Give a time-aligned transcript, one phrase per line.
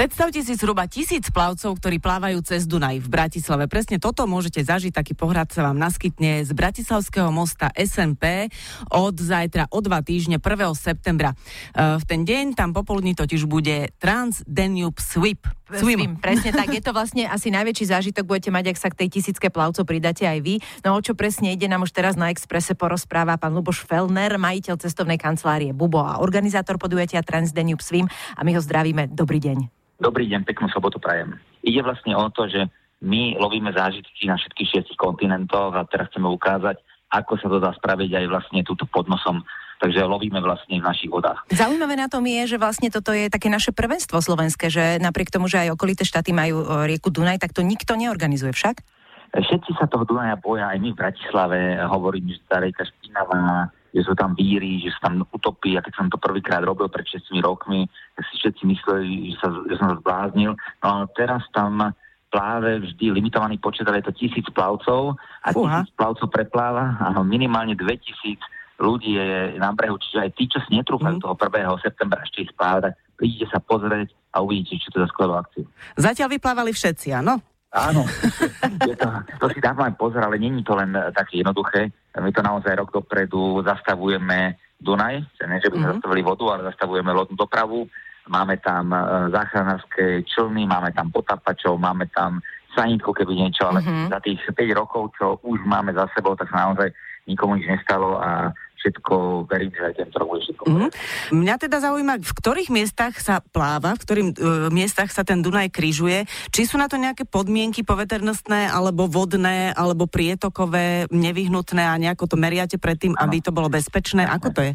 [0.00, 3.68] Predstavte si zhruba tisíc plavcov, ktorí plávajú cez Dunaj v Bratislave.
[3.68, 8.48] Presne toto môžete zažiť, taký pohľad sa vám naskytne z Bratislavského mosta SNP
[8.88, 10.72] od zajtra o dva týždne 1.
[10.72, 11.36] septembra.
[11.76, 15.44] E, v ten deň tam popoludní totiž bude Trans Danube Sweep.
[15.68, 16.00] Swim.
[16.00, 16.12] Swim.
[16.24, 19.52] Presne tak, je to vlastne asi najväčší zážitok budete mať, ak sa k tej tisícke
[19.52, 20.64] plavcov pridáte aj vy.
[20.80, 24.80] No o čo presne ide, nám už teraz na Exprese porozpráva pán Luboš Felner, majiteľ
[24.80, 29.12] cestovnej kancelárie Bubo a organizátor podujatia Trans Danube Swim a my ho zdravíme.
[29.12, 29.80] Dobrý deň.
[30.00, 31.36] Dobrý deň, peknú sobotu prajem.
[31.60, 32.64] Ide vlastne o to, že
[33.04, 36.80] my lovíme zážitky na všetkých šiestich kontinentoch a teraz chceme ukázať,
[37.12, 39.44] ako sa to dá spraviť aj vlastne túto pod nosom
[39.80, 41.40] takže lovíme vlastne v našich vodách.
[41.48, 45.48] Zaujímavé na tom je, že vlastne toto je také naše prvenstvo slovenské, že napriek tomu,
[45.48, 48.84] že aj okolité štáty majú rieku Dunaj, tak to nikto neorganizuje však?
[49.32, 54.02] Všetci sa toho Dunaja boja, aj my v Bratislave hovorím, že tá rieka špinavá, že
[54.06, 55.74] sú tam víry, že sa tam utopí.
[55.74, 59.48] A keď som to prvýkrát robil pred 6 rokmi, tak si všetci mysleli, že, sa,
[59.66, 60.54] že som sa zbláznil.
[60.82, 61.94] No a teraz tam
[62.30, 65.82] pláve vždy limitovaný počet, ale je to tisíc plavcov a Fúha.
[65.82, 68.38] tisíc plavcov prepláva a minimálne 2000
[68.80, 71.22] ľudí je na brehu, čiže aj tí, čo si netrúfajú mm.
[71.22, 71.84] toho 1.
[71.84, 75.68] septembra ešte ísť plávať, prídete sa pozrieť a uvidíte, čo to za skvelú akciu.
[76.00, 77.44] Zatiaľ vyplávali všetci, áno?
[77.70, 78.02] Áno,
[78.88, 79.06] je to,
[79.38, 81.92] to si dávame pozor, ale není to len také jednoduché.
[82.18, 85.14] My to naozaj rok dopredu zastavujeme Dunaj,
[85.46, 85.92] ne, že by sme mm-hmm.
[86.00, 87.86] zastavili vodu, ale zastavujeme lodnú dopravu.
[88.26, 92.40] Máme tam uh, záchranárske člny, máme tam potapačov, máme tam
[92.74, 94.08] sanitku, keby niečo, ale mm-hmm.
[94.08, 96.90] za tých 5 rokov, čo už máme za sebou, tak sa naozaj
[97.28, 98.50] nikomu nič nestalo a
[98.80, 100.64] všetko, verím, že aj tento rok bude všetko.
[100.64, 100.90] Mm-hmm.
[101.36, 104.34] Mňa teda zaujíma, v ktorých miestach sa pláva, v ktorých uh,
[104.72, 110.08] miestach sa ten Dunaj križuje, či sú na to nejaké podmienky poveternostné, alebo vodné, alebo
[110.08, 113.28] prietokové, nevyhnutné a nejako to meriate predtým, ano.
[113.28, 114.24] aby to bolo bezpečné.
[114.24, 114.72] Ako to je?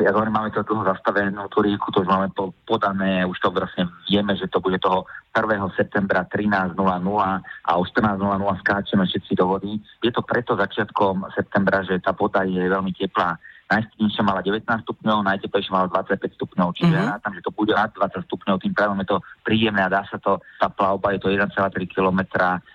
[0.00, 3.52] Ja hovorím, máme to dlho zastavenú tú rieku, to už máme po, podané, už to
[3.52, 5.04] vlastne vieme, že to bude toho
[5.36, 5.46] 1.
[5.76, 9.76] septembra 13.00 a o 14.00 skáčeme všetci do vody.
[10.00, 13.36] Je to preto začiatkom septembra, že tá voda je veľmi teplá.
[13.70, 17.10] Najstupnejšia mala 19 stupňov, najteplejšia mala 25 stupňov, čiže mm-hmm.
[17.14, 20.02] ja tam, že to bude nad 20 stupňov, tým pádom je to príjemné a dá
[20.10, 21.54] sa to, tá plavba je to 1,3
[21.86, 22.20] km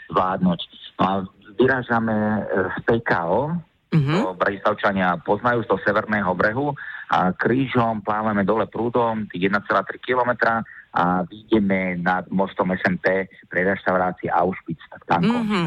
[0.07, 0.59] zvládnuť.
[0.95, 1.13] No a
[1.59, 3.59] vyrážame z PKO,
[3.91, 4.19] mm-hmm.
[4.23, 6.71] to Bratislavčania poznajú z toho severného brehu
[7.37, 10.31] krížom plávame dole prúdom tých 1,3 km
[10.95, 14.79] a vyjdeme nad mostom SMP pre reštaurácii Auschwitz.
[14.87, 15.65] Tak tam mm-hmm.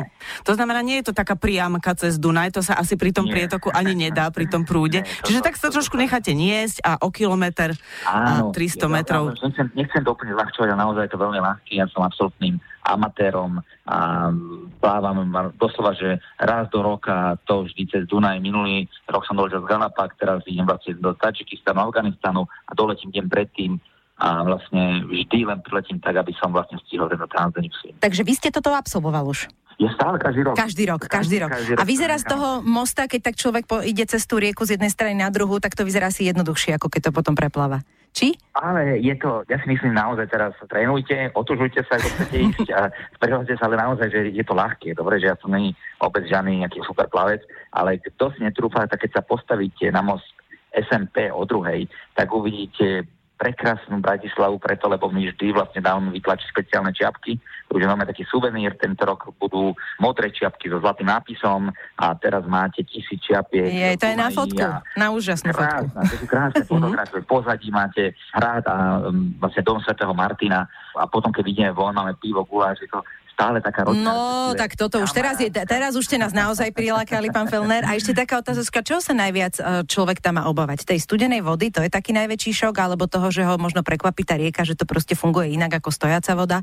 [0.48, 3.36] To znamená, nie je to taká priamka cez Dunaj, to sa asi pri tom nie.
[3.36, 5.04] prietoku ani nedá, pri tom prúde.
[5.08, 7.76] Nie, Čiže tak sa trošku necháte niesť a o kilometr
[8.08, 9.36] a 300 ja, metrov.
[9.36, 11.72] Ja, nechcem, nechcem to úplne zľahčovať, ale naozaj je to veľmi ľahké.
[11.76, 12.56] Ja som absolútnym
[12.88, 14.32] amatérom a
[14.80, 15.28] plávam
[15.60, 18.40] doslova, že raz do roka to vždy cez Dunaj.
[18.40, 23.26] Minulý rok som doletel z Ganapak, teraz idem vlastne do Tadžikistanu, Afganistanu a doletím deň
[23.28, 23.76] predtým
[24.18, 27.70] a vlastne vždy len priletím tak, aby som vlastne stihol tento transdenik
[28.02, 29.46] Takže vy ste toto absolvoval už?
[29.78, 30.58] Je stále každý rok.
[30.58, 31.54] Každý rok, každý, rok.
[31.54, 31.80] Každý rok.
[31.80, 34.90] A vyzerá z toho mosta, keď tak človek po, ide cez tú rieku z jednej
[34.90, 37.78] strany na druhú, tak to vyzerá si jednoduchšie, ako keď to potom prepláva.
[38.10, 38.34] Či?
[38.58, 42.90] Ale je to, ja si myslím naozaj teraz trénujte, otužujte sa, ako chcete ísť a
[43.22, 44.98] sprehľadte sa, ale naozaj, že je to ľahké.
[44.98, 49.06] Dobre, že ja som není obec žiadny nejaký super plavec, ale kto si netrúfa, tak
[49.06, 50.26] keď sa postavíte na most
[50.74, 51.86] SMP o druhej,
[52.18, 53.06] tak uvidíte
[53.38, 57.38] prekrásnu Bratislavu preto, lebo my vždy vlastne dávame vytlačiť špeciálne čiapky.
[57.70, 61.70] Už máme taký suvenír, tento rok budú modré čiapky so zlatým nápisom
[62.02, 63.70] a teraz máte tisíc čiapiek.
[63.70, 66.02] Je, to je na fotku, a na úžasnú krásne, fotku.
[66.02, 66.68] To sú krásne mhm.
[66.68, 67.20] fotografie.
[67.22, 68.02] Pozadí máte
[68.34, 70.66] hrad a um, vlastne dom svätého Martina
[70.98, 72.98] a potom, keď vidíme von, máme pivo, guláš, je to
[73.38, 74.10] stále taká rodina.
[74.10, 77.86] No, tak toto už teraz, je, teraz už ste nás naozaj prilákali, pán Felner.
[77.86, 80.82] A ešte taká otázka, čo sa najviac e, človek tam má obávať?
[80.82, 84.34] Tej studenej vody, to je taký najväčší šok, alebo toho, že ho možno prekvapí tá
[84.34, 86.58] rieka, že to proste funguje inak ako stojaca voda?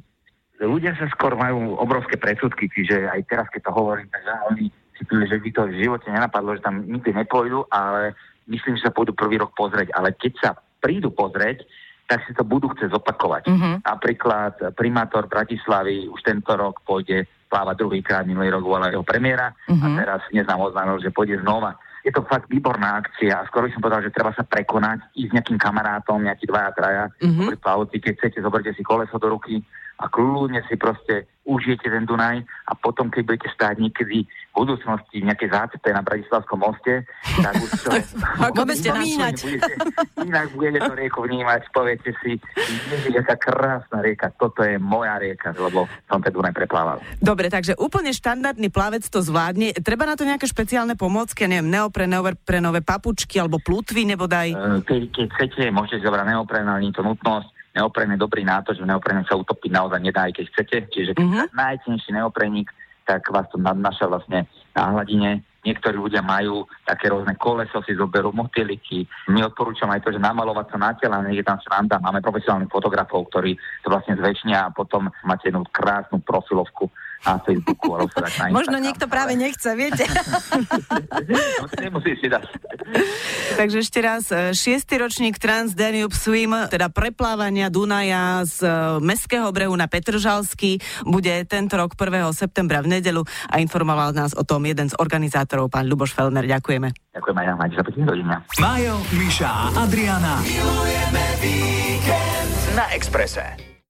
[0.60, 4.68] Ľudia sa skôr majú obrovské predsudky, čiže aj teraz, keď to hovorím, tak oni
[5.08, 8.20] povie, že by to v živote nenapadlo, že tam nikdy nepôjdu, ale
[8.52, 9.96] myslím, že sa pôjdu prvý rok pozrieť.
[9.96, 10.50] Ale keď sa
[10.84, 11.64] prídu pozrieť,
[12.06, 13.44] tak si to budú chcieť zopakovať.
[13.50, 13.76] Uh-huh.
[13.82, 19.82] Napríklad primátor Bratislavy už tento rok pôjde plávať druhýkrát, minulý rok bola jeho premiéra uh-huh.
[19.82, 19.98] a mhm.
[19.98, 21.78] teraz dnes nám oznámil, že pôjde znova.
[22.06, 25.30] Je to fakt výborná akcia a skoro by som povedal, že treba sa prekonať, ísť
[25.34, 27.58] s nejakým kamarátom, nejaký dvaja, traja, uh-huh.
[27.58, 29.66] plavci, keď chcete, zoberte si koleso do ruky
[29.96, 35.22] a kľudne si proste užijete ten Dunaj a potom, keď budete stáť niekedy v budúcnosti
[35.22, 37.06] v nejakej zácepe na Bratislavskom moste,
[37.38, 37.90] tak už to...
[38.50, 39.36] Ako ste spomínať.
[39.46, 39.74] Budete,
[40.30, 42.42] inak budete to rieku vnímať, poviete si,
[43.08, 46.98] je aká krásna rieka, toto je moja rieka, lebo som ten Dunaj preplával.
[47.22, 49.78] Dobre, takže úplne štandardný plavec to zvládne.
[49.86, 54.50] Treba na to nejaké špeciálne pomôcky, neviem, neopre, neoprenové papučky alebo plutvy, nebo daj?
[54.90, 58.74] Keď, keď chcete, môžete zobrať neopren, ale nie to nutnosť neopren je dobrý na to,
[58.74, 60.78] že neopren sa utopiť naozaj nedá, aj keď chcete.
[60.90, 61.48] Čiže keď mm-hmm.
[61.52, 62.72] najtenší neopreník,
[63.06, 68.30] tak vás to nadnáša vlastne na hladine Niektorí ľudia majú také rôzne koleso, si zoberú
[68.30, 69.10] motýliky.
[69.34, 71.98] My odporúčam aj to, že namalovať sa na tela, nie je tam sranda.
[71.98, 76.94] Máme profesionálnych fotografov, ktorí to vlastne zväčšnia a potom máte jednu krásnu profilovku
[77.26, 80.06] na Facebooku alebo teda na Možno niekto práve nechce, viete.
[81.60, 82.46] no, nemusí si dať.
[83.58, 88.70] Takže ešte raz, e, šiestý ročník Trans Danube Swim, teda preplávania Dunaja z e,
[89.02, 92.30] Mestského brehu na Petržalsky, bude tento rok 1.
[92.38, 96.46] septembra v nedelu a informoval nás o tom jeden z organizátorov, pán Luboš Felner.
[96.46, 96.94] Ďakujeme.
[97.18, 98.36] Ďakujem aj ja, máte sa pekne rodina.
[98.62, 100.44] Majo, Miša a Adriana.
[100.46, 103.75] Milujeme víkend na Exprese.